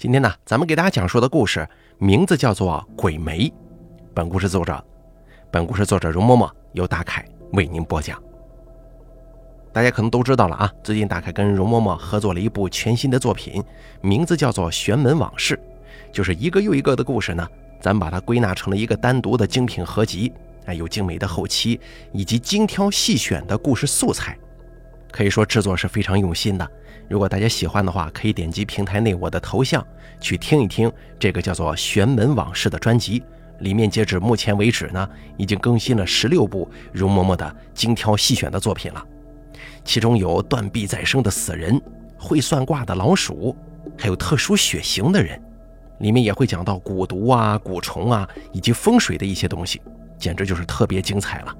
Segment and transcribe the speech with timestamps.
[0.00, 3.48] 今天呢，咱们给大家讲述的故事名字叫做《鬼媒》。
[4.14, 4.80] 本故事作者，
[5.50, 8.22] 本故事作者容嬷嬷由大凯为您播讲。
[9.72, 13.60] 大家可能都知道了啊，最近大凯跟容嬷嬷合作了一部全新的作品，
[14.00, 15.56] 名字叫做《玄门往事》，
[16.12, 17.44] 就是一个又一个的故事呢，
[17.80, 20.32] 咱们把它归纳成了一个单独的精品合集。
[20.66, 21.80] 哎，有精美的后期
[22.12, 24.38] 以及精挑细选的故事素材，
[25.10, 26.70] 可以说制作是非常用心的。
[27.08, 29.84] 如果大家喜欢的话，可以点击平台内我的头像
[30.20, 33.22] 去听一听这个叫做《玄门往事》的专辑。
[33.60, 39.04] 里面截止目前为止呢，已经更新了十六部容嬷嬷的精挑细选的作品了。
[39.84, 41.80] 其中有断臂再生的死人，
[42.16, 43.56] 会算卦的老鼠，
[43.96, 45.40] 还有特殊血型的人。
[46.00, 49.80] 里面也会讲到蛊毒啊、蛊虫啊，以及风水的一些东西，
[50.16, 51.56] 简直就是特别精彩了。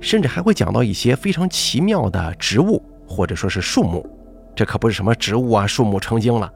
[0.00, 4.08] 甚至还会讲到一些非常奇妙的植物或者说是树木。
[4.56, 6.50] 这可不是什么植物啊、树木成精了，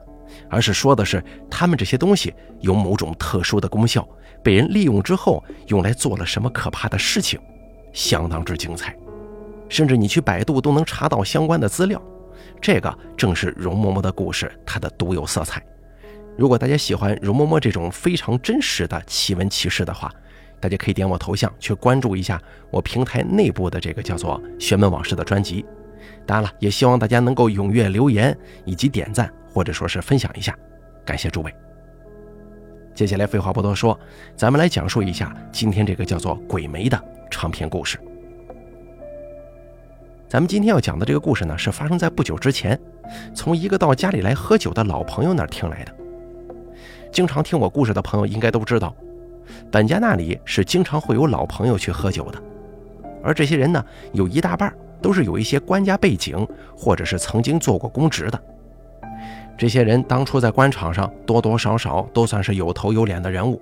[0.49, 4.05] 而是说的是他们这些东西有某种特殊的功效，
[4.43, 7.39] 被人利用之后用来做了什么可怕的事情，
[7.93, 8.93] 相当之精彩。
[9.69, 12.01] 甚至你去百度都能查到相关的资料。
[12.59, 15.63] 这个正是容嬷嬷的故事，它的独有色彩。
[16.37, 20.11] 如果大家喜欢容嬷嬷这种非常真实的奇闻奇事的话，
[20.59, 25.65] 大家可以点我头像去关注一下我平台内部的这个叫做《玄门往事》的专辑。
[26.25, 30.57] 当然了，也希望大家能够踊跃留言以及点赞，或者说是分享一下，
[31.03, 31.53] 感谢诸位。
[32.93, 33.97] 接下来废话不多说，
[34.35, 37.97] 咱们来讲述一下今天这个叫做《鬼媒》的长篇故事。
[40.29, 42.79] 咱们今天要讲的这个故事呢，是发生在不久之前，
[43.33, 45.93] 从一个到家里来喝酒的老朋友那儿听来的。
[47.11, 48.95] 经常听我故事的朋友应该都知道，
[49.69, 52.41] 本家那里是经常会有老朋友去喝酒的，
[53.21, 53.83] 而这些人呢，
[54.13, 54.73] 有一大半。
[55.01, 58.41] 都是有一些官家背景，或者是曾经做过公职的。
[59.57, 63.61] 这些人当初在官场上多多少少都算是有头有脸的人物，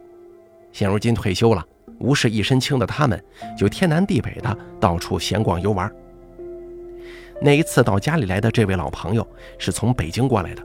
[0.72, 1.66] 现如今退休了，
[2.00, 3.22] 无事一身轻的他们，
[3.58, 5.92] 就天南地北的到处闲逛游玩。
[7.42, 10.64] 那一次到家里来的这位老朋友是从北京过来的，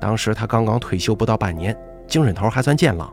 [0.00, 1.76] 当时他刚刚退休不到半年，
[2.06, 3.12] 精神头还算健朗。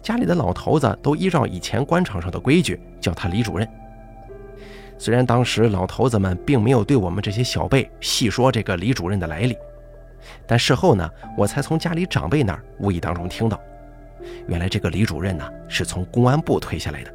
[0.00, 3.68] 家里的老头子都依照以前官场上的规矩叫他李主任。
[5.02, 9.56] 虽然当时老头子们并没有对我们这些小辈细说这个李主任的来历，
[10.46, 13.60] 但事后呢，我才从家里长辈那儿无意当中听到，
[14.46, 17.12] 原来这个李主任呢是从公安部退下来的，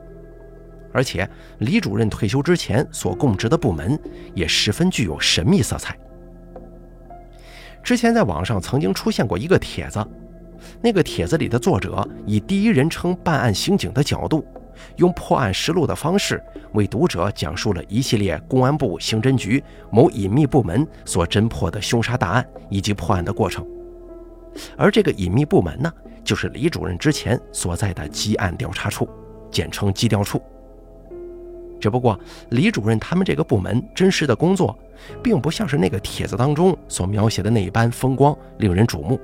[0.91, 1.25] 而且
[1.59, 3.97] 李主任退休之前所供职的部门
[4.35, 5.97] 也十分具有神秘色彩。
[7.81, 10.05] 之前在网上曾经出现过一个帖子，
[10.81, 14.45] 那个帖子里的作者以第一人称办案刑警的角度。
[14.97, 16.41] 用破案实录的方式
[16.73, 23.65] 为读者讲述了一系列公安部刑侦局某隐秘部门所侦破的凶杀大案以及破案的过程，
[24.77, 25.91] 而这个隐秘部门呢，
[26.23, 29.07] 就是李主任之前所在的基案调查处，
[29.51, 30.41] 简称基调处。
[31.79, 34.77] 只不过李主任他们这个部门真实的工作，
[35.21, 39.19] 并不像是那个帖子当中所描写的那般风光、令人瞩目。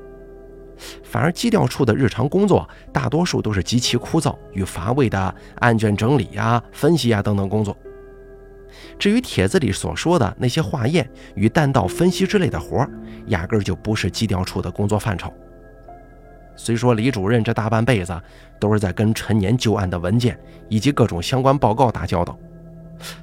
[1.04, 7.76] 反而基调处的日常工作，大多数都是极其枯燥与乏味的案卷整理呀、分析呀等等工作。
[8.98, 12.90] 至于帖子里所说的那些化验与弹道分析之类的活儿，
[13.28, 15.32] 压根儿就不是基调处的工作范畴。
[16.56, 18.20] 虽说李主任这大半辈子
[18.60, 20.40] 都是在跟陈年旧案的文件
[20.70, 22.38] 以及各种相关报告打交道，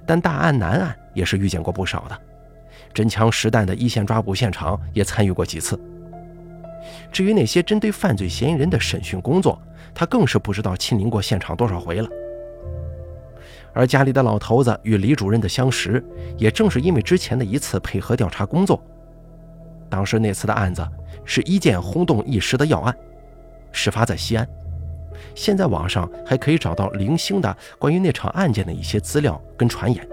[0.05, 2.19] 但大案难案也是遇见过不少的，
[2.93, 5.79] 真枪实弹的一线抓捕现场也参与过几次。
[7.11, 9.61] 至于那些针对犯罪嫌疑人的审讯工作，
[9.95, 12.09] 他更是不知道亲临过现场多少回了。
[13.73, 16.05] 而家里的老头子与李主任的相识，
[16.37, 18.83] 也正是因为之前的一次配合调查工作。
[19.89, 20.87] 当时那次的案子
[21.25, 22.97] 是一件轰动一时的要案，
[23.71, 24.47] 事发在西安。
[25.35, 30.09] 现在网上还可以找到零星的关于那场案件的一些资料跟传言。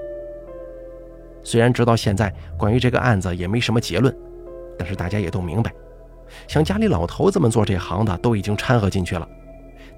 [1.43, 4.15] 虽然直到现在关于这个案子也没什么结论，
[4.77, 5.73] 但是大家也都明白。
[6.47, 9.27] 像家里老头子们做这行的都已经掺和进去了，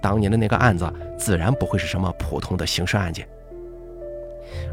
[0.01, 3.27] 当年的那个案子自然不会是什么普通的刑事案件。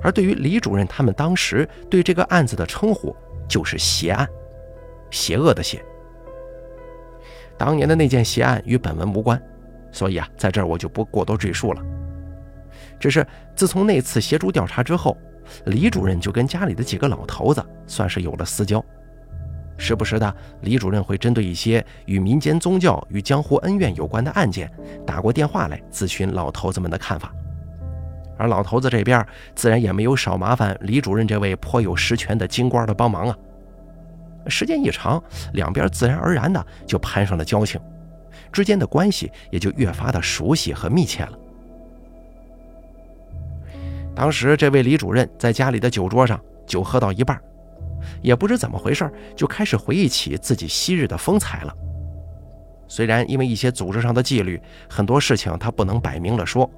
[0.03, 3.15] 而对于李主任他们当时对这个案子的称呼
[3.47, 4.27] 就是“邪案”，
[5.11, 5.85] 邪恶的邪。
[7.59, 9.41] 当年的那件邪案与本文无关，
[9.93, 11.83] 所以啊，在这儿我就不过多赘述了。
[12.99, 15.17] 只是自从那次协助调查之后，
[15.67, 18.83] 李主任就跟家里的几个老头子算是有了私交。
[19.79, 24.71] 时不时的，李主任会针对一些与民间宗教与江湖恩怨有关的案件
[25.07, 27.33] 打过电话来咨询老头子们的看法，
[28.39, 29.25] 而老头子这边
[29.55, 33.37] 自然也没有少麻烦李主任这位颇有实权的京官的帮忙啊。
[34.49, 35.23] 时间一长，
[35.55, 37.81] 两边自然而然的就攀上了交情，
[38.53, 41.33] 之间的关系也就越发的熟悉和密切了。
[44.15, 47.39] 当时这位李主任在家里的酒桌上，酒喝到一半，
[48.23, 51.75] 也不知怎么回事，就开始回忆起自己昔日的风采了。
[52.89, 56.71] 虽然因为一些组织上的纪律，很多事情他不能摆明了说，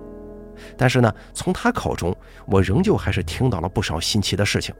[0.77, 2.17] 但是呢，从他口中，
[2.47, 4.75] 我仍旧还是听到了不少新奇的事情。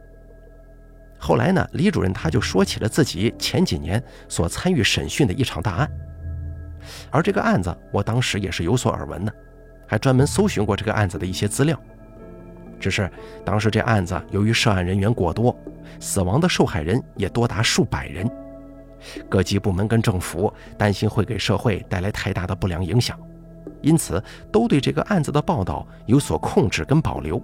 [1.19, 5.91] 后来呢，李主任他就说起了自己前几年所参与审讯的一场大案，
[7.11, 9.35] 而这个案子我当时也是有所耳闻的，
[9.87, 11.79] 还专门搜寻过这个案子的一些资料。
[12.79, 13.11] 只是
[13.45, 15.57] 当时这案子由于涉案人员过多，
[16.01, 18.31] 死亡的受害人也多达数百人，
[19.29, 23.19] 各级部门跟政府担心会给社会带来太大的不良影响，
[23.81, 24.23] 因此
[24.53, 27.43] 都对这个案子的报道有所控制跟保留。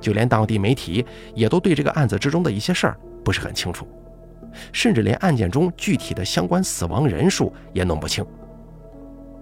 [0.00, 1.04] 就连当地媒体
[1.34, 3.86] 也都对这个案子之中的一些事儿不是很清楚，
[4.70, 8.24] 甚至连案件中具体的相关死亡人数也弄不清。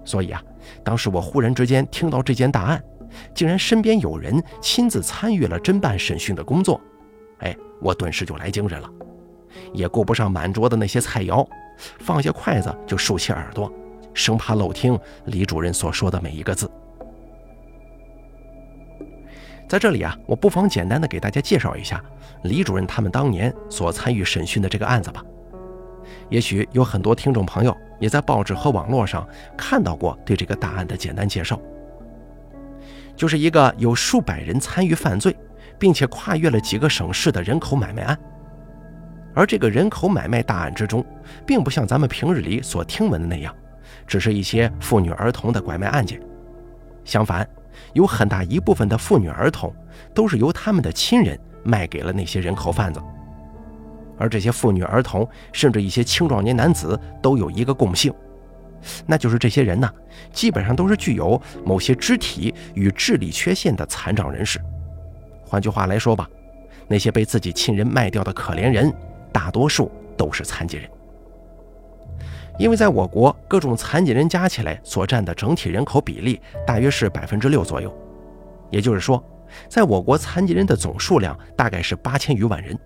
[0.05, 0.43] 所以啊，
[0.85, 2.83] 当时我忽然之间听到这件大案，
[3.35, 6.81] 竟然身边有人亲自参与了侦办审讯的工作，
[7.39, 8.91] 哎，我顿时就来精神了，
[9.73, 11.47] 也顾不上满桌的那些菜肴，
[11.99, 13.73] 放下筷子就竖起耳朵，
[14.15, 16.71] 生怕漏听李主任所说的每一个字。
[19.69, 22.03] 在这里啊，我不妨简单的给大家介绍一下
[22.43, 25.25] 李主任他们当年所参与审讯的这个案子吧。
[26.29, 29.27] 也许有很多听众朋友也在报纸和网络上
[29.57, 31.59] 看到过对这个大案的简单介绍，
[33.15, 35.37] 就是一个有数百人参与犯罪，
[35.79, 38.19] 并且跨越了几个省市的人口买卖案。
[39.35, 41.05] 而这个人口买卖大案之中，
[41.47, 43.55] 并不像咱们平日里所听闻的那样，
[44.07, 46.21] 只是一些妇女儿童的拐卖案件，
[47.05, 47.49] 相反。
[47.95, 49.75] 有很大一部分的妇女儿童
[50.15, 53.03] 都是由他们的亲人卖给了那些人口贩子，
[54.19, 58.13] 而这些妇女儿童甚至一些青壮年男子都有一个共性，
[59.07, 59.91] 那就是这些人呢，
[60.33, 64.61] 基本上都是具有某些肢体与智力缺陷的残障人士。
[65.45, 66.29] 换句话来说吧，
[66.89, 68.93] 那些被自己亲人卖掉的可怜人，
[69.31, 70.89] 大多数都是残疾人。
[72.59, 77.93] 因为在我国，各种残疾人加起来所占的整体人口比例大约是百分之六左右，
[78.71, 79.23] 也就是说，
[79.69, 82.79] 在我国残疾人的总数量大概是八千余万人。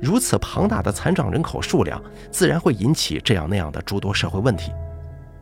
[0.00, 4.72] 如此庞大的残障人口数量，自然会引起这样那样的诸多社会问题。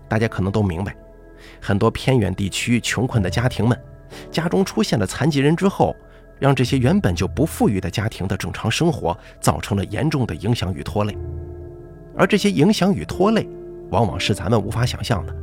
[0.09, 0.95] 大家可能都明白，
[1.61, 3.81] 很多偏远地区穷困的家庭们，
[4.31, 5.95] 家中出现了残疾人之后，
[6.39, 11.17] 让这些原本就不富裕的家庭的正常生活造成了严重的影响与拖累。
[12.17, 13.49] 而这些影响与拖累，
[13.91, 15.35] 往往是咱们无法想象的。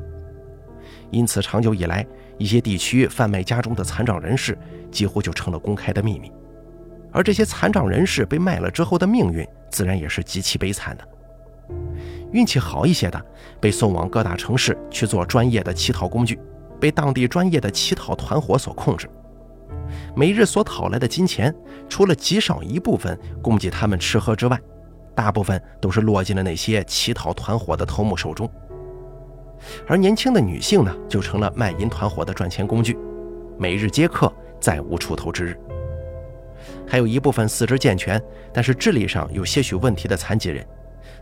[1.09, 2.05] 因此，长久以来，
[2.37, 4.57] 一些地区贩卖家中的残障人士
[4.91, 6.31] 几乎就成了公开的秘密。
[7.17, 11.03] 而这些残障人士被卖了之后的命运，自然也是极其悲惨的。
[12.31, 13.19] 运气好一些的，
[13.59, 16.39] 被送往各大城市去做专业的乞讨工具，
[16.79, 19.09] 被当地专业的乞讨团伙所控制。
[20.15, 21.51] 每日所讨来的金钱，
[21.89, 24.61] 除了极少一部分供给他们吃喝之外，
[25.15, 28.47] 大部分都是落进了那些乞讨团伙的头目手中，
[29.87, 32.95] 而年轻的女性呢，就成了卖淫团伙的赚钱工具，
[33.57, 35.59] 每日接客，再无出头之日。
[36.87, 38.21] 还有一部分四肢健全，
[38.53, 40.65] 但是智力上有些许问题的残疾人，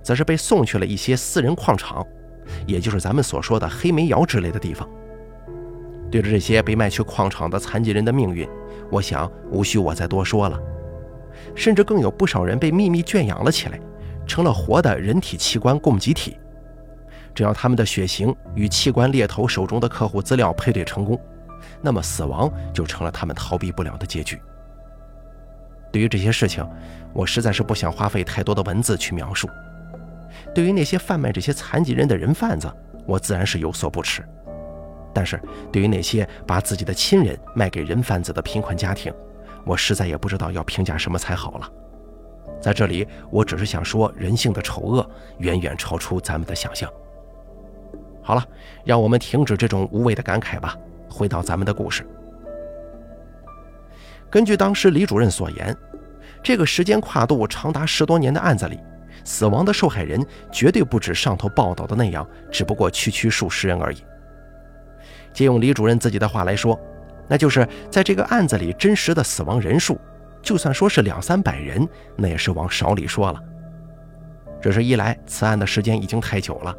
[0.04, 2.06] 则是被送去了一些私人矿场，
[2.68, 4.88] 也就是咱们所说的黑煤窑之类的地方。
[6.12, 8.48] 对着这些被卖去矿场的残疾人的命运，
[8.92, 10.60] 我想无需我再多说了。
[11.56, 13.80] 甚至更有不少人被秘密圈养了起来，
[14.28, 16.38] 成了活的人体器官供给体。
[17.34, 21.19] 只要他们的血型与器官猎头手中的客户资料配对成功，
[21.81, 24.40] 那么死亡就成了他们逃避不了的结局。
[25.95, 26.61] 对于这些事情，
[27.14, 29.49] 我实在是不想花费太多的文字去描述。
[30.54, 32.69] 对于那些贩卖这些残疾人的人贩子，
[33.06, 34.21] 我自然是有所不耻；
[35.14, 39.14] 但是对于那些把自己的亲人卖给人贩子的贫困家庭，
[39.64, 41.71] 我实在也不知道要评价什么才好了。
[42.59, 46.92] 在这里，我只是想说，人性的丑恶远远超出咱们的想象。
[48.21, 48.45] 好了，
[48.83, 50.78] 让我们停止这种无谓的感慨吧，
[51.09, 52.06] 回到咱们的故事。
[54.30, 55.76] 根据当时李主任所言，
[56.44, 58.80] 这个时间跨度长达十多年的案子里，
[59.24, 63.98] 死亡的受害人绝对不止上头报道的那样，只不过区区数十人而已。
[65.34, 66.80] 借用李主任自己的话来说。
[67.28, 70.00] 那就是在这个案子里，真实的死亡人数，
[70.44, 73.42] 就算说是两三百人，那也是往少里说了。
[74.62, 76.76] 只是一来，此案的时间已经太久了，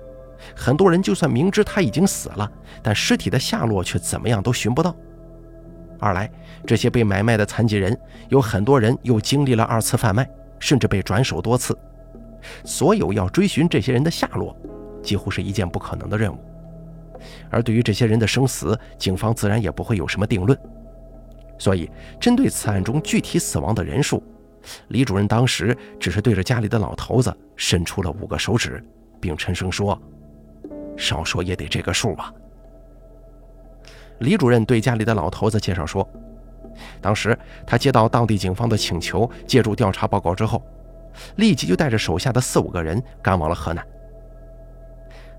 [0.55, 2.49] 很多人就算明知他已经死了，
[2.81, 4.93] 但尸体的下落却怎么样都寻不到；
[5.99, 6.31] 二来，
[6.67, 7.99] 这些被买卖的残疾人，
[8.29, 11.77] 有很多人又经历了二次贩卖，甚至被转手多次，
[12.65, 14.57] 所有要追寻这些人的下落，
[15.03, 16.39] 几乎是一件不可能的任务。
[17.51, 20.59] 而对于这些人的生死，警方自然也不会有什么定论。
[21.59, 24.23] 所以，针对此案中具体死亡的人数，
[24.89, 28.85] 李主任当时只是对着家里的老头子伸出了五个手指，
[29.19, 29.99] 并沉声说
[30.97, 32.33] ：“少说也得这个数吧。”
[34.21, 36.09] 李主任对家里的老头子介绍说
[37.01, 40.63] ：“当时他接到当地警方的请求，借助调查报告之后，
[41.37, 43.87] 立即就带着手下的四五个人赶往了河南。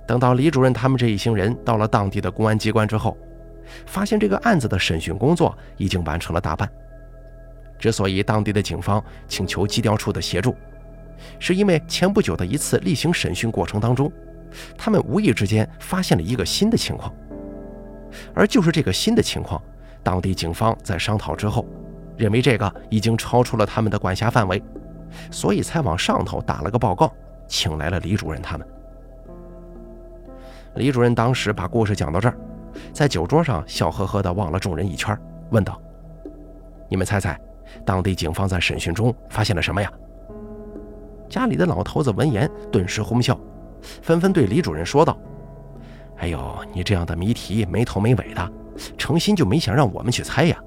[0.07, 3.17] 等到李主任他们这一行人到了当地的公安机关之后，
[3.85, 6.69] 发现这个案子的审讯工作已经完成了大半。
[7.77, 10.55] 之所以当地的警方请求机调处的协助，
[11.39, 14.11] 是因为前不久的一次例行审讯过程当中，
[14.77, 17.13] 他们无意之间发现了一个新的情况。
[18.33, 19.61] 而就是这个新的情况，
[20.03, 21.65] 当地警方在商讨之后，
[22.15, 24.61] 认为这个已经超出了他们的管辖范围，
[25.31, 27.11] 所以才往上头打了个报告，
[27.47, 28.67] 请来了李主任他们。
[30.75, 32.37] 李主任当时把故事讲到这儿。
[32.93, 35.17] 在酒桌上笑呵呵地望了众人一圈，
[35.49, 35.81] 问道
[36.87, 37.39] ：“你们猜猜，
[37.83, 39.91] 当地警方在审讯中发现了什么呀？”
[41.27, 43.39] 家里的老头子闻言顿时哄笑，
[44.03, 45.17] 纷纷对李主任说道
[46.17, 48.51] ：“哎呦，你这样的谜题没头没尾的，
[48.97, 50.57] 诚心就没想让我们去猜呀？”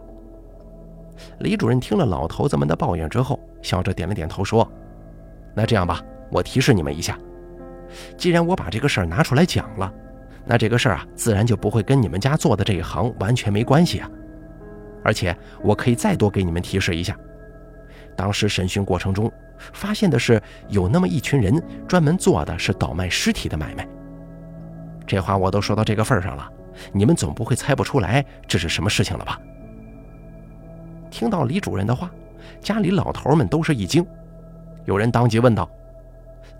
[1.41, 4.67] 李主任听了老头子们的抱怨之后，笑着点了点头，说
[5.55, 7.19] ：“那这样吧，我提示你们一下，
[8.17, 9.93] 既然我把这个事儿拿出来讲了。”
[10.47, 14.11] 那这个事儿啊，自然就不会跟你们家做的这一行完全没关系啊。
[15.05, 17.17] 而且我可以再多给你们提示一下，
[18.17, 19.31] 当时审讯过程中
[19.75, 23.87] 发现的是有那么一群人专门做的是倒卖尸体的买卖。
[25.11, 26.49] 这话我都说到这个份上了，
[26.93, 29.41] 你们总不会猜不出来这是什么事情了吧？
[31.11, 32.09] 听到李主任的话，
[32.61, 34.07] 家里老头们都是一惊，
[34.85, 35.69] 有人当即问道：“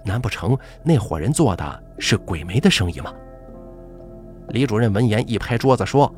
[0.05, 3.15] 难不成那伙人做的是鬼媒的生意吗？”
[4.51, 6.13] 李主任闻言一拍桌子说：“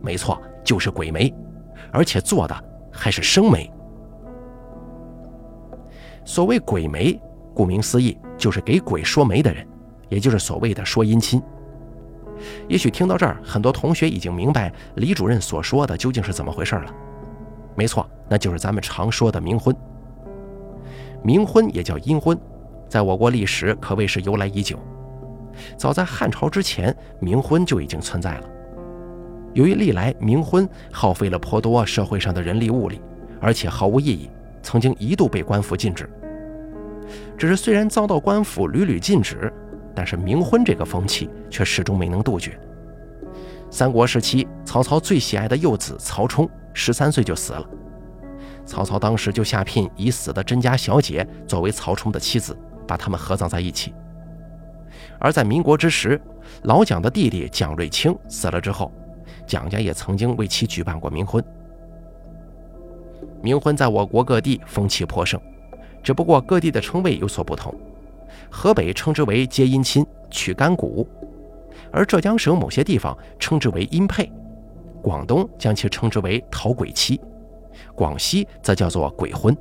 [0.00, 1.34] 没错，就是鬼媒，
[1.90, 2.54] 而且做的
[2.92, 3.68] 还是生媒。
[6.24, 7.20] 所谓鬼媒，
[7.52, 9.66] 顾名思义，就是给鬼说媒的人，
[10.08, 11.42] 也就是所谓的说姻亲。
[12.68, 16.94] 也许听到这儿，很多同学已经明白李主任所说的究竟是怎么回事了。
[17.74, 19.74] 没错，那就是咱们常说的冥婚。
[21.24, 22.38] 冥婚也叫阴婚，
[22.88, 24.78] 在我国历史可谓是由来已久。”
[25.76, 28.48] 早在汉朝之前，冥婚就已经存在了。
[29.52, 33.00] 由于历来冥婚耗费了颇多社会上的人力物力，
[33.40, 34.28] 而且毫无意义，
[34.62, 36.10] 曾经一度被官府禁止。
[37.38, 39.52] 只是虽然遭到官府屡屡禁止，
[39.94, 42.58] 但是冥婚这个风气却始终没能杜绝。
[43.70, 47.64] 三国时期，曹操最喜爱的幼子曹冲，十三岁就死了。
[48.66, 53.92] 曹操当时就下聘已死的甄家小姐作为曹冲的妻子，把他们合葬在一起。
[55.18, 56.20] 而在民国之时，
[56.62, 58.92] 老蒋的弟弟蒋瑞清死了之后，
[59.46, 61.44] 蒋家也曾经为其举办过冥婚。
[63.42, 65.40] 冥婚在我国各地风气颇盛，
[66.02, 67.74] 只不过各地的称谓有所不同。
[68.54, 71.06] 河北称之为接阴亲、取干骨，
[71.90, 74.30] 而浙江省某些地方称之为阴配，
[75.02, 77.20] 广东将其称之为讨鬼妻，
[77.96, 79.54] 广西则叫做鬼婚。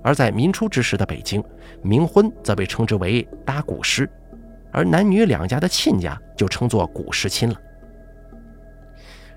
[0.00, 1.42] 而在民初之时的北京，
[1.82, 4.08] 冥婚则被称之为搭骨师。
[4.70, 7.56] 而男女两家的亲家就称作古时亲了。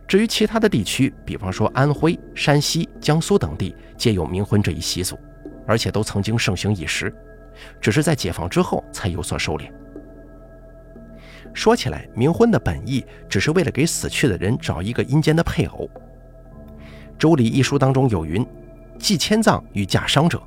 [0.08, 5.18] 至于其他的地区，比方说安徽、山西、江苏等地，皆有冥婚这一习俗，
[5.66, 7.14] 而且都曾经盛行一时，
[7.80, 9.72] 只是在解放之后才有所收敛。
[11.54, 15.86] 说起来，冥婚的本意只是为了给死去的人找一个阴间的配偶。
[17.18, 18.46] 《周礼》一书当中有云
[19.00, 20.42] ：“祭迁葬与嫁伤者。”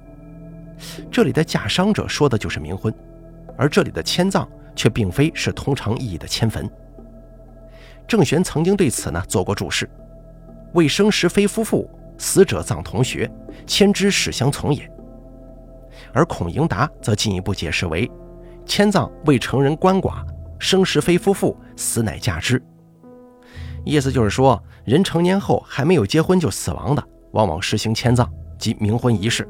[1.11, 2.95] 这里的嫁伤者说的就是冥婚，
[3.57, 4.49] 而这里的迁葬。
[4.77, 6.67] 却并非是通常意义的迁坟。
[8.07, 9.87] 郑玄曾经对此呢做过注释
[10.73, 13.31] ：“未生时非夫妇，死者葬同学，
[13.67, 14.91] 迁之始相从也。”
[16.13, 18.11] 而孔颖达则进一步解释为
[18.67, 20.25] ：“迁葬未成人鳏寡，
[20.59, 22.63] 生时非夫妇，死乃嫁之。”
[23.85, 27.03] 意思就是说，人成年后还没有结婚就死亡的，
[27.33, 29.49] 往往实行迁葬及冥婚仪式。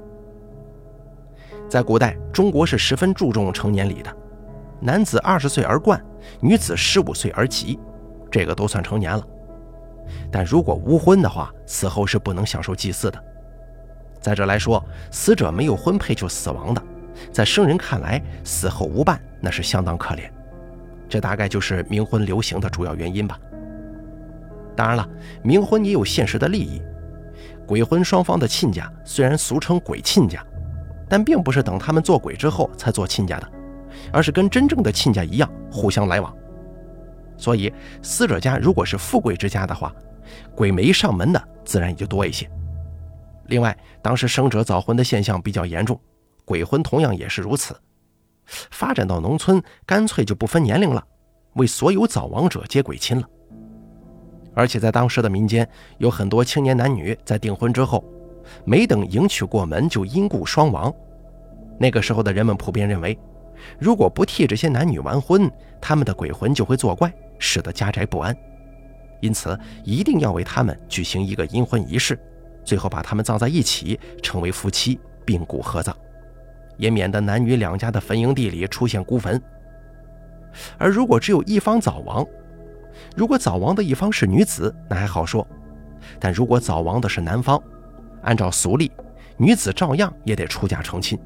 [1.68, 4.16] 在古代，中国是十分注重成年礼的。
[4.80, 6.02] 男子二十岁而冠，
[6.40, 7.78] 女子十五岁而及，
[8.30, 9.22] 这个都算成年了。
[10.32, 13.24] 但如果无婚的话，死后是不能享受祭祀的。
[14.20, 16.82] 再者来说，死者没有婚配就死亡的，
[17.32, 20.30] 在生人看来，死后无伴，那是相当可怜。
[21.08, 23.38] 这大概就是冥婚流行的主要原因吧。
[24.76, 25.08] 当然了，
[25.42, 26.80] 冥婚也有现实的利益。
[27.66, 30.44] 鬼婚双方的亲家虽然俗称鬼亲家，
[31.08, 33.48] 但并不是等他们做鬼之后才做亲家的，
[34.12, 36.34] 而是跟真正的亲家一样互相来往。
[37.36, 37.72] 所以
[38.02, 39.92] 死者家如果是富贵之家的话，
[40.54, 42.48] 鬼媒上门的自然也就多一些。
[43.50, 46.00] 另外，当时生者早婚的现象比较严重，
[46.44, 47.76] 鬼婚同样也是如此。
[48.46, 51.04] 发展到农村，干脆就不分年龄了，
[51.54, 53.28] 为所有早亡者接鬼亲了。
[54.54, 58.04] 而且在当时的民间，有很多青年男女在订婚之后，
[58.64, 60.92] 没等迎娶过门就因故双亡。
[61.76, 63.18] 那个时候的人们普遍认为，
[63.80, 68.36] 如果不替这些男女完婚，他们的鬼魂就会作怪，使得家宅不安。
[69.20, 72.16] 因此，一定要为他们举行一个阴婚仪式，
[72.64, 75.96] 最后把他们葬在一起，成为夫妻，并骨合葬。
[76.76, 79.40] 也免得男女两家的坟营地里出现孤坟。
[80.78, 82.26] 而如果只有一方早亡，
[83.14, 85.46] 如果早亡的一方是女子，那还好说；
[86.18, 87.62] 但如果早亡的是男方，
[88.22, 88.90] 按照俗例，
[89.36, 91.18] 女子照样也得出嫁成亲。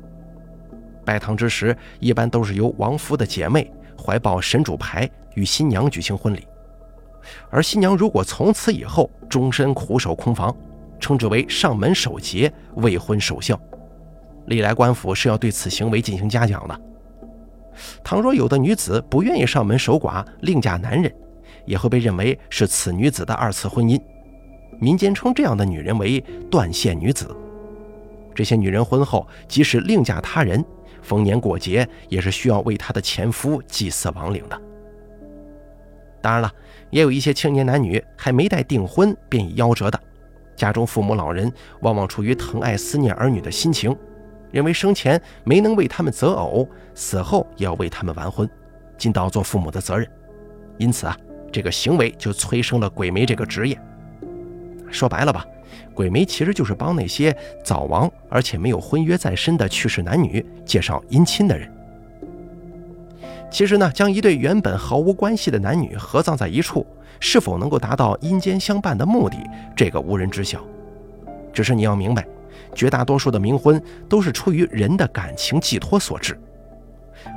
[1.05, 6.47] 拜堂之时，一般都是由亡夫的姐妹怀抱神主牌与新娘举行婚礼。
[7.49, 10.55] 而新娘如果从此以后终身苦守空房，
[10.99, 13.59] 称之为上门守节、未婚守孝。
[14.47, 16.81] 历来官府是要对此行为进行嘉奖的。
[18.05, 21.13] 倘若有的女子不愿意上门守寡，另嫁男人，
[21.65, 24.01] 也会被认为是此女子的二次婚姻。
[24.81, 26.21] 民间称这样的女人为
[26.51, 27.35] 断线女子。
[28.35, 30.65] 这些女人婚后即使另嫁他人，
[31.03, 34.61] 逢年过节也是需要为她的前夫祭祀亡灵的。
[36.21, 36.53] 当然了，
[36.91, 40.01] 也有一些青年男女还没待订婚便已夭折的，
[40.57, 43.97] 家中父母老人往往出于疼爱思念儿女的心情。
[44.51, 48.49] 认为生前没能为他们择偶，死后也要为他们完婚，
[48.97, 50.09] 尽到做父母的责任。
[50.79, 51.17] 因此啊，
[51.51, 53.77] 这个行为就催生了鬼媒这个职业。
[54.91, 55.45] 说白了吧，
[55.93, 61.69] 鬼媒其实就是帮那些早亡而且没有婚约在身的去世男女介绍姻亲的人。
[63.55, 66.85] 其实呢，将一对原本毫无关系的男女合葬在一处，
[67.21, 69.37] 是否能够达到阴间相伴的目的，
[69.77, 70.61] 这个无人知晓。
[71.53, 72.27] 只是你要明白。
[72.75, 76.37] 绝大多数的冥婚都是出于人的感情寄托所致，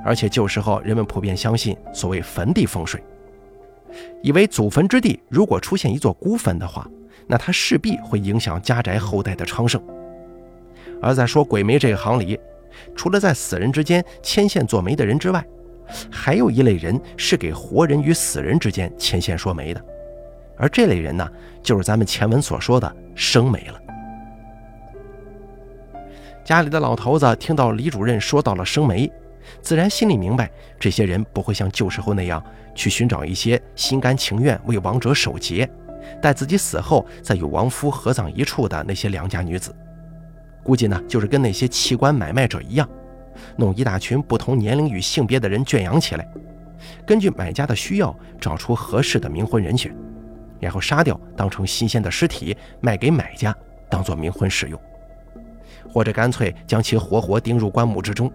[0.03, 2.99] 而且旧时候人们普遍相信所谓坟地风水，
[4.23, 6.89] 以为祖坟之地如果出现一座孤坟的话，
[7.27, 9.79] 那它势必会影响家宅后代的昌盛。
[10.99, 12.39] 而在说鬼媒这个行里，
[12.95, 15.45] 除了在死人之间牵线做媒的人之外，
[16.11, 19.83] 还有一类人是给活人与死人之间牵线说媒的，
[20.57, 21.29] 而这类人呢，
[21.63, 23.81] 就是咱们前文所说的生媒了。
[26.43, 29.11] 家里的老头子听到李主任说到了生媒，
[29.61, 32.41] 自然心里明白，这些人不会像旧时候那样
[32.73, 35.69] 去寻找一些心甘情愿为亡者守节，
[36.21, 39.75] 待自己死后再与亡夫合葬一处的那些良家女子。
[40.63, 42.89] 估计呢，就是跟那些器官买卖者一样，
[43.55, 46.27] 弄一大群不同年龄与性别的人圈养起来，
[47.05, 49.95] 根据买家的需要找出合适的冥婚人选，
[50.59, 53.55] 然后杀掉，当成新鲜的尸体卖给买家，
[53.89, 54.79] 当做冥婚使用。
[55.89, 58.31] 或者干脆将其活活钉入棺木之中，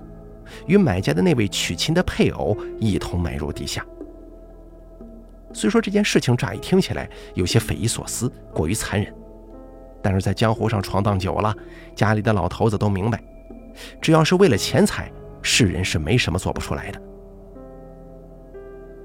[0.67, 3.85] 与买家的那位娶亲的配偶一同埋入地下。
[5.53, 9.13] 虽说这件事情乍一听起来有些匪夷所思，过于残忍，
[10.01, 11.55] 但是在江湖上闯荡久了，
[11.95, 13.23] 家里的老头子都明白，
[14.01, 15.11] 只要是为了钱财，
[15.43, 17.01] 世人是没什么做不出来的。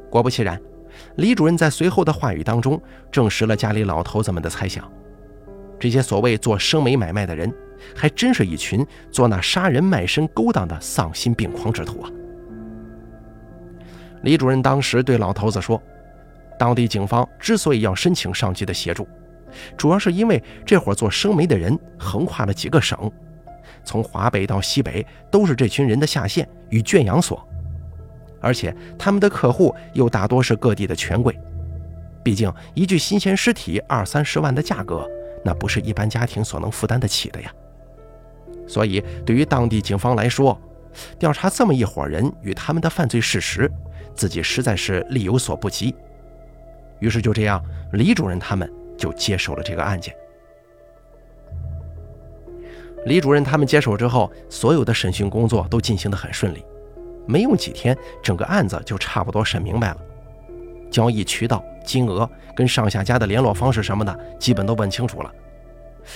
[0.09, 0.59] 果不其然，
[1.15, 4.89] 李主任在随后的话语当中证实了家里老头子们的猜想。
[5.79, 7.53] 这些所谓做生煤买卖的人，
[7.95, 12.09] 还真是一群做那杀人卖身勾当的丧心病狂之徒啊！
[14.23, 15.79] 李主任当时对老头子说
[16.57, 19.07] ：“当地警方之所以要申请上级的协助，
[19.77, 23.11] 主要是因为这伙做生煤的人横跨了几个省，
[23.87, 27.41] 从华北到西北都是这群人的下线与圈养所，
[28.41, 31.35] 而且他们的客户又大多是各地的权贵。
[32.21, 35.09] 毕竟一具新鲜尸体二三十万的价格。”
[35.45, 37.49] 那不是一般家庭所能负担得起的呀。
[38.67, 40.59] 所以，对于当地警方来说，
[41.17, 43.71] 调查这么一伙人与他们的犯罪事实，
[44.13, 45.95] 自己实在是力有所不及。
[46.99, 50.13] 于是就这样，李主任他们就接手了这个案件。
[53.07, 56.61] 李主任他们接手之后，所有的审讯工作都进行得很顺利，
[57.25, 59.97] 没用几天，整个案子就差不多审明白了。
[60.91, 65.33] 交易渠道、金额跟上下家的联络方式什么的，基本都问清楚了。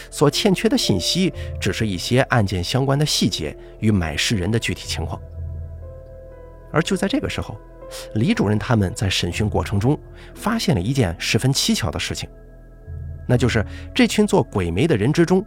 [0.09, 5.19] 所欠缺的信息，只是一些案件相关的细节与买尸人的具体情况。
[6.73, 7.57] 而就在这个时候，
[8.15, 9.97] 李主任他们在审讯过程中
[10.35, 12.29] 发现了一件十分蹊跷的事情，
[13.27, 15.45] 那就是这群做鬼媒的人之中，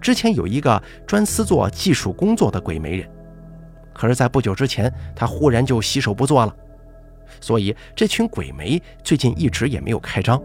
[0.00, 3.08] 之前有一个专司做技术工作的鬼媒人，
[3.92, 6.54] 可是，在不久之前，他忽然就洗手不做了。
[7.40, 10.40] 所以，这群鬼媒最近一直也没有开张，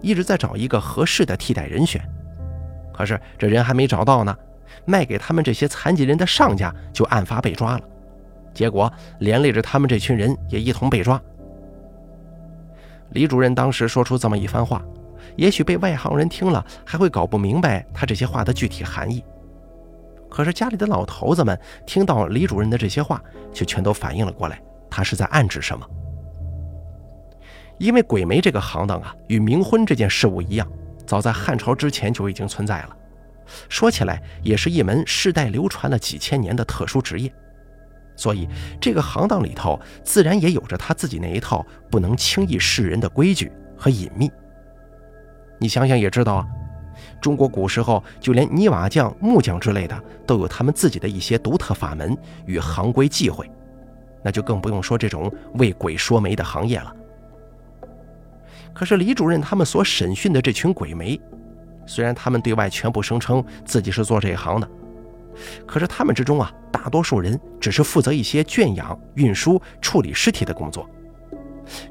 [0.00, 2.02] 一直在找一个合适的替代人选。
[2.92, 4.36] 可是，这人还没找到呢，
[4.84, 7.84] 卖给他们这些残疾人的上家就案发被抓了，
[8.52, 11.20] 结果连累着他们这群人也一同被抓。
[13.10, 14.84] 李主任当时说出这么一番话，
[15.36, 19.24] 也许被外行人听了还会搞不明白他这些话的具体含义。
[20.28, 24.60] 可是家里的老头子们听到李主任的这些话，却全都反应了过来，
[24.90, 25.86] 他是在暗指什么？
[27.78, 30.68] 因为鬼媒这个行当啊，与冥婚这件事物一样，
[31.06, 32.96] 早在汉朝之前就已经存在了。
[33.68, 37.32] 说起来，也是一门世代流传了几千年的特殊职业。
[38.16, 38.48] 所以，
[38.80, 44.30] 这个行当里头自然也有着他自己那一套不能轻易示人的规矩和隐秘。
[45.58, 46.46] 你想想也知道啊，
[47.20, 53.50] 中国古时候就连泥瓦匠、木匠之类的都有他们自己的一些独特法门与行规忌讳，
[54.22, 56.94] 那就更不用说这种为鬼说媒的行业了。
[58.72, 61.20] 可是李主任他们所审讯的这群鬼媒，
[61.86, 64.68] 虽然他们对外全部声称自己是做这一行的。
[65.66, 70.88] 可是他们之中啊，大多数人只是负责一些圈养、运输、处理尸体的工作，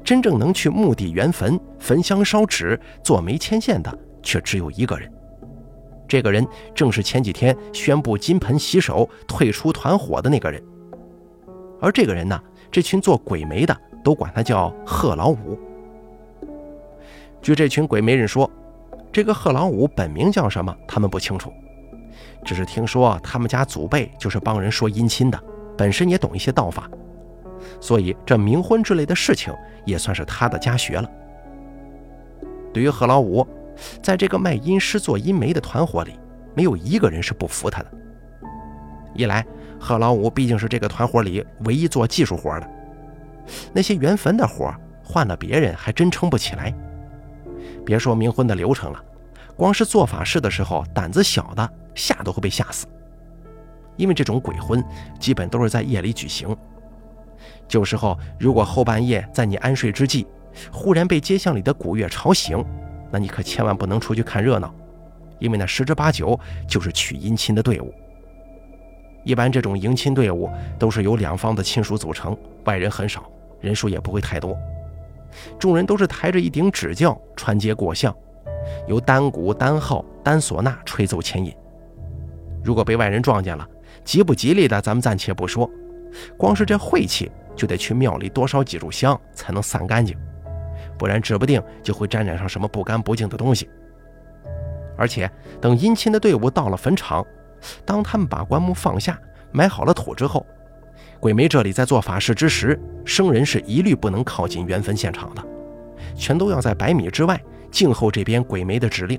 [0.02, 5.10] 真正能去墓地圆坟、焚香烧纸、做媒牵线的，却只有一个人。
[6.06, 10.62] 这个人正是前几天宣布金盆洗手、退出团伙的那个人。
[11.80, 15.58] 而这个人呢，这群做鬼媒的都管他叫贺老五。
[17.42, 18.50] 据这群鬼媒人说，
[19.12, 21.52] 这个贺老五本名叫什么，他们不清楚。
[22.44, 25.42] 只是听说他们家祖辈就是帮人说姻亲的，
[25.76, 26.88] 本身也懂一些道法，
[27.84, 31.10] 所以这冥婚之类的事情也算是他的家学了。
[32.72, 33.46] 对于贺老五，
[34.02, 36.18] 在这个卖阴尸做阴媒的团伙里，
[36.54, 37.92] 没有一个人是不服他的。
[39.12, 39.44] 一来，
[39.78, 42.70] 贺老五毕竟是这个团伙里唯一做技术活的，
[43.74, 46.74] 那些圆坟的活换了别人还真撑不起来。
[47.84, 49.04] 别说冥婚的流程了，
[49.56, 51.70] 光是做法事的时候，胆子小的。
[51.94, 52.86] 吓都会被吓死，
[53.96, 54.82] 因为这种鬼婚
[55.20, 56.48] 基本都是在夜里举行。
[57.70, 60.26] 有时候，如果后半夜在你安睡之际，
[60.70, 62.64] 忽然被街巷里的鼓乐吵醒，
[63.10, 64.72] 那你可千万不能出去看热闹，
[65.40, 67.92] 因为那十之八九就是娶姻亲的队伍。
[69.24, 70.48] 一般这种迎亲队伍
[70.78, 73.24] 都是由两方的亲属组成，外人很少，
[73.60, 74.56] 人数也不会太多。
[75.58, 78.14] 众人都是抬着一顶纸轿穿街过巷，
[78.86, 81.52] 由单鼓、单号、单唢呐吹奏牵引。
[82.62, 83.66] 如果被外人撞见了，
[84.04, 85.68] 吉不吉利的咱们暂且不说，
[86.36, 90.16] 光是这晦气就得去庙里多烧几炷香才能散干净，
[90.98, 93.68] 不然指不定就会沾染上什么不干不净的东西。
[94.96, 97.24] 而且等阴亲的队伍到了坟场，
[97.84, 99.18] 当他们把棺木放下，
[99.52, 100.46] 埋好了土之后，
[101.18, 105.44] 鬼媒这里在做法事之时，生人是一律不能靠近原坟现场的，
[106.14, 107.40] 全都要在百米之外
[107.70, 109.18] 静候这边鬼媒的指令。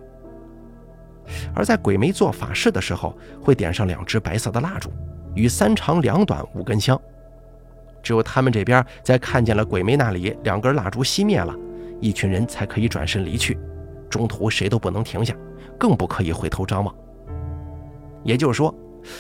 [1.54, 4.92] 而在鬼媒做法事的时候，会点上两支白色的蜡烛，
[5.34, 7.00] 与三长两短五根香。
[8.06, 11.52] 只有他们这边在看见了鬼媒那里两根蜡烛熄灭了，
[12.00, 13.58] 一群人才可以转身离去，
[14.08, 15.36] 中途谁都不能停下，
[15.80, 16.96] 更不可以回头张望。
[18.24, 18.74] 也就是说，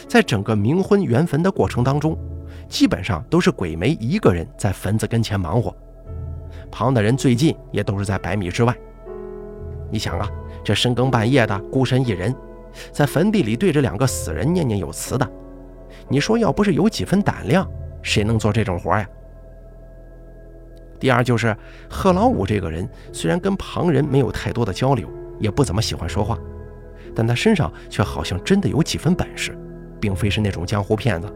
[0.07, 2.15] 在整个冥婚圆坟的过程当中，
[2.69, 5.75] 基本上都是鬼媒一个人在坟子跟前忙活，
[6.69, 8.75] 旁的人最近也都是在百米之外。
[9.89, 10.29] 你想啊。
[10.63, 12.33] 这深更半夜的，孤身一人，
[12.91, 15.31] 在坟地里对着两个死人念念有词的，
[16.09, 17.69] 你说要不是有几分胆量，
[18.05, 19.09] 谁能做这种活呀？
[20.99, 21.55] 第二就是
[21.89, 26.37] 贺老五这个人，虽然跟旁人没有太多的交流，也不怎么喜欢说话，
[27.15, 29.57] 但他身上却好像真的有几分本事，
[29.99, 31.27] 并非是那种江湖骗子。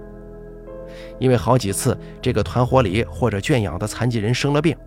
[1.18, 4.78] 因为好几次这个团伙里或者圈养的残疾人生了病。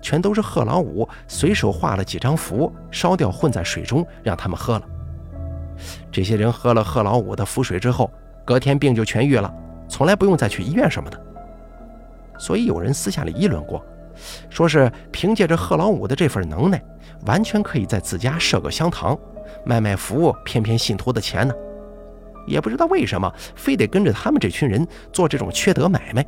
[0.00, 4.82] 全都是贺老五随手画了几张符，烧掉混在水中，让他们喝了。
[6.12, 8.08] 这些人喝了贺老五的符水之后，
[8.44, 9.52] 隔天病就痊愈了，
[9.92, 11.20] 从来不用再去医院什么的。
[12.38, 13.84] 所以有人私下里议论过，
[14.48, 16.82] 说是凭借着贺老五的这份能耐，
[17.26, 19.16] 完全可以在自家设个香堂，
[19.66, 21.54] 卖卖符，骗骗信徒的钱呢。
[22.46, 26.26] 也不知道为什么非得跟着他们这群人做这种缺德买卖。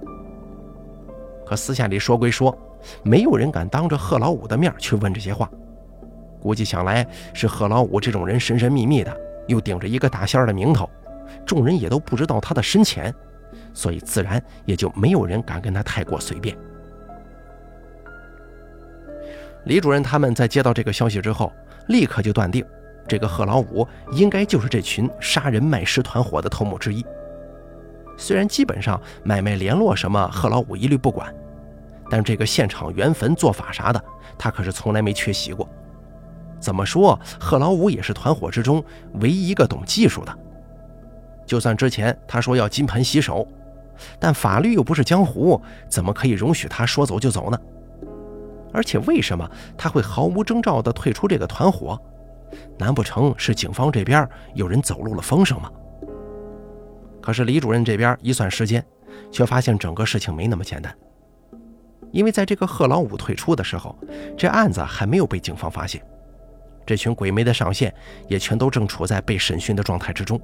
[1.46, 2.56] 可私下里说归说。
[3.02, 5.48] 没有人敢当着贺老五的面去问这些话，
[6.38, 10.86] 估计想来是贺老五这种人神神秘秘的，又顶着一个大仙儿的名头，
[11.46, 13.10] 众人也都不知道他的深浅，
[13.72, 16.56] 所以自然也就没有人敢跟他太过随便。
[19.64, 21.52] 李主任他们在接到这个消息之后，
[21.88, 22.64] 立刻就断定
[23.08, 27.04] 这个贺老五应该就是这群杀人卖尸团伙的头目之一。
[28.16, 31.34] 虽然基本上买卖联络什么，贺老五一律不管，
[32.10, 34.04] 但这个现场圆坟做法啥的，
[34.38, 35.68] 他可是从来没缺席过。
[36.60, 40.38] 怎么说，贺老五也是团伙之中唯一一个懂技术的。
[41.46, 43.46] 就算之前他说要金盆洗手，
[44.18, 47.58] 但法律又不是江湖，怎么可以容许他说走就走呢？
[48.72, 52.00] 而且为什么他会毫无征兆地退出这个团伙？
[52.78, 55.70] 难不成是警方这边有人走漏了风声吗？
[57.20, 58.84] 可是李主任这边一算时间，
[59.30, 60.94] 却发现整个事情没那么简单。
[62.12, 63.96] 因为在这个贺老五退出的时候，
[64.36, 66.04] 这案子还没有被警方发现，
[66.86, 67.92] 这群鬼魅的上线
[68.28, 70.40] 也全都正处在被审讯的状态之中，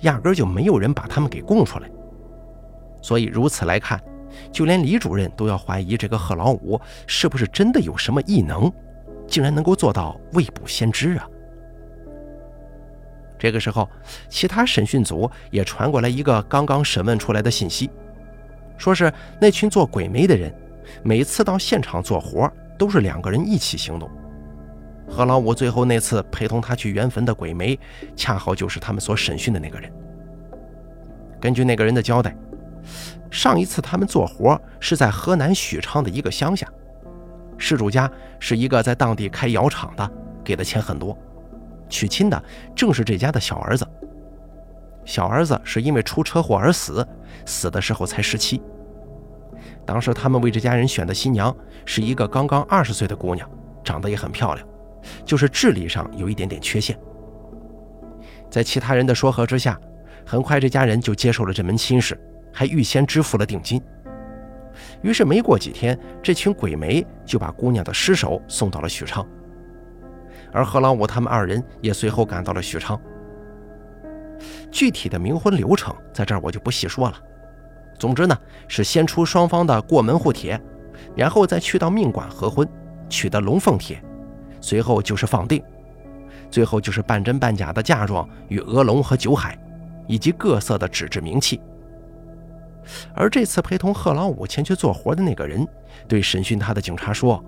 [0.00, 1.90] 压根就没有人把他们给供出来。
[3.02, 4.00] 所以如此来看，
[4.50, 8.72] 就连李主任都要怀疑这个贺老五是不是真的有什么异能，
[9.26, 11.28] 竟然能够做到未卜先知啊！
[13.38, 13.88] 这个时候，
[14.28, 17.90] 其他审讯组也传过来一个刚刚审问出来的信息，
[18.78, 20.54] 说是那群做鬼媒的人，
[21.02, 24.10] 每次到现场做活都是两个人一起行动。
[25.08, 27.78] 何老五最后那次陪同他去圆坟的鬼媒，
[28.16, 29.92] 恰好就是他们所审讯的那个人。
[31.40, 32.34] 根据那个人的交代，
[33.30, 36.66] 上一次他们做活是在河南许昌的一个乡下，
[37.58, 40.10] 事主家是一个在当地开窑厂的，
[40.42, 41.16] 给的钱很多。
[41.88, 42.42] 娶亲的
[42.74, 43.86] 正是这家的小儿子。
[45.04, 47.06] 小儿子是因为出车祸而死，
[47.44, 48.60] 死的时候才十七。
[49.84, 53.48] 当时他们为这家人选的新娘是一个刚刚二十岁的姑娘，
[53.84, 54.66] 长得也很漂亮，
[55.24, 56.98] 就是智力上有一点点缺陷。
[58.50, 59.78] 在其他人的说和之下，
[60.24, 62.18] 很快这家人就接受了这门亲事，
[62.52, 63.80] 还预先支付了定金。
[65.02, 69.26] 于是没过几天，这群鬼媒就把姑娘的尸首送到了许昌。
[70.52, 73.00] 而何老五他们二人也随后赶到了许昌。
[74.70, 77.16] 具体的冥婚流程在这儿我就不细说了。
[77.98, 78.36] 总之呢，
[78.66, 80.60] 是先出双方的过门户帖，
[81.14, 82.68] 然后再去到命馆合婚，
[83.08, 84.02] 取得龙凤帖，
[84.64, 85.62] 随后就是放定，
[86.50, 89.58] 最后就是半真半假的嫁妆与鹅龙和酒海，
[90.06, 91.60] 以及各色的纸质名器。
[93.14, 95.68] 而这次陪同贺老五前去做活的那个人，
[96.08, 97.44] 对审讯他的警察说。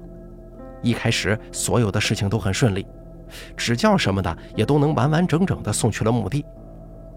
[0.82, 2.86] 一开始所有的事情都很顺利，
[3.56, 6.44] 纸轿什么的也都能完完整整的送去了墓地。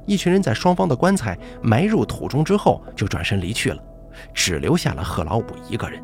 [0.05, 3.83] 一群人在双方的棺材埋入土中之后就转身离去了，
[4.33, 6.01] 只留下了贺老五一个人。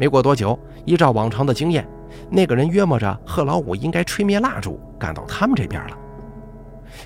[0.00, 1.86] 没过多久，依照往常的经验，
[2.30, 5.98] 那个人约摸着贺老五应该吹灭蜡烛赶到他们这边了。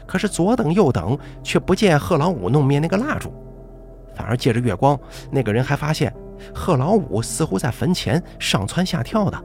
[0.06, 3.34] 可是左等右等，却不见贺老五弄灭那个蜡烛，
[4.14, 4.96] 反而借着月光，
[5.28, 6.14] 那个人还发现。
[6.54, 9.44] 贺老五似乎在坟前上蹿下跳的，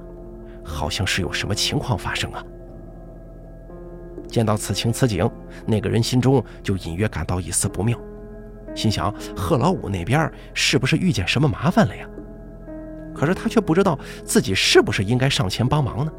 [0.64, 2.44] 好像是有什么情况发生啊！
[4.28, 5.28] 见到此情此景，
[5.66, 7.98] 那个人心中就隐约感到一丝不妙，
[8.76, 12.08] 心想：贺老五那边是不是遇见什么麻烦了呀？
[13.14, 16.12] 可是他却不知道自己是不是应该上前帮忙呢，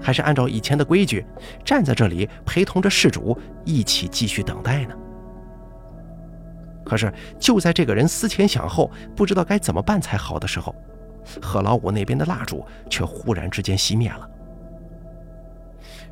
[0.00, 1.24] 还是按照以前的规矩
[1.64, 4.94] 站在这里陪同着事主一起继续等待呢？
[6.84, 10.74] 可是就在这个人思前想后，不知道该怎么办才好的时候，
[11.42, 14.28] 贺老五那边的蜡烛却忽然之间熄灭了。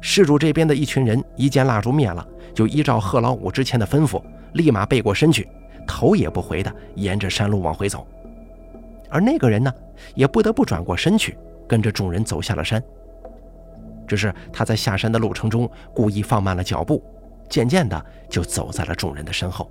[0.02, 5.48] 事主这边的一群人一见蜡烛灭了，就依照贺老五之前的吩咐，立马背过身去，
[5.87, 8.07] 头也不回的沿着山路往回走。
[9.11, 9.73] 而那个人呢，
[10.14, 11.37] 也不得不转过身去，
[11.69, 12.83] 跟着众人走下了山。
[14.07, 17.03] 只是他在下山的路程中故意放慢了脚步，
[17.49, 19.71] 渐渐的就走在了众人的身后。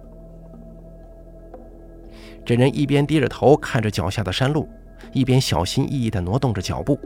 [2.46, 4.70] 这人一边低着头看着脚下的山路，
[5.14, 7.00] 一边小心翼翼地挪动着脚步，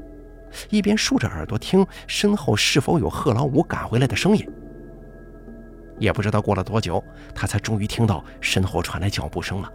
[0.70, 4.46] 一边竖着耳朵听身后是否有贺老五赶回来的声音。
[5.98, 7.04] 也不知道过了多久，
[7.36, 9.72] 他才终于听到身后传来脚步声了。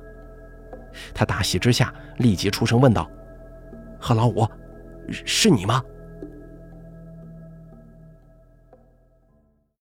[1.15, 3.11] 他大喜之下，立即出声问道
[4.01, 4.47] ：“贺老五，
[5.11, 5.83] 是你吗？”